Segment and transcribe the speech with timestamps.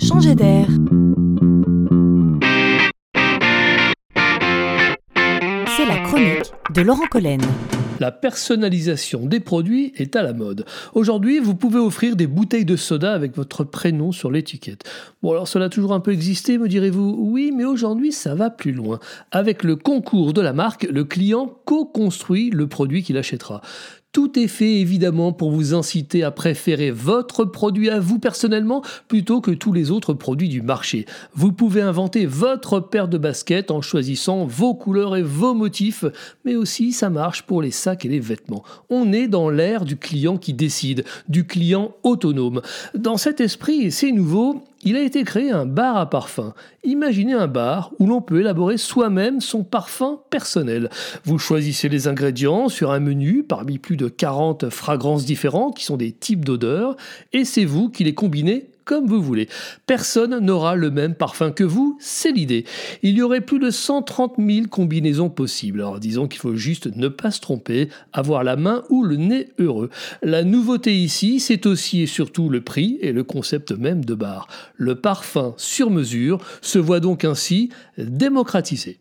[0.00, 0.66] changer d'air.
[5.76, 7.40] C'est la chronique de Laurent Collen.
[8.00, 10.64] La personnalisation des produits est à la mode.
[10.94, 14.84] Aujourd'hui, vous pouvez offrir des bouteilles de soda avec votre prénom sur l'étiquette.
[15.22, 18.48] Bon, alors cela a toujours un peu existé, me direz-vous Oui, mais aujourd'hui, ça va
[18.48, 19.00] plus loin.
[19.32, 23.60] Avec le concours de la marque, le client co-construit le produit qu'il achètera.
[24.12, 29.40] Tout est fait évidemment pour vous inciter à préférer votre produit à vous personnellement plutôt
[29.40, 31.06] que tous les autres produits du marché.
[31.32, 36.04] Vous pouvez inventer votre paire de baskets en choisissant vos couleurs et vos motifs,
[36.44, 38.64] mais aussi ça marche pour les sacs et les vêtements.
[38.88, 42.62] On est dans l'ère du client qui décide, du client autonome.
[42.96, 46.54] Dans cet esprit, c'est nouveau, il a été créé un bar à parfum.
[46.84, 50.88] Imaginez un bar où l'on peut élaborer soi-même son parfum personnel.
[51.24, 55.96] Vous choisissez les ingrédients sur un menu parmi plus de 40 fragrances différentes qui sont
[55.96, 56.96] des types d'odeurs
[57.32, 59.48] et c'est vous qui les combinez comme vous voulez.
[59.86, 62.64] Personne n'aura le même parfum que vous, c'est l'idée.
[63.04, 65.78] Il y aurait plus de 130 000 combinaisons possibles.
[65.78, 69.50] Alors disons qu'il faut juste ne pas se tromper, avoir la main ou le nez
[69.60, 69.90] heureux.
[70.24, 74.48] La nouveauté ici, c'est aussi et surtout le prix et le concept même de bar.
[74.74, 78.98] Le parfum sur mesure se voit donc ainsi démocratisé.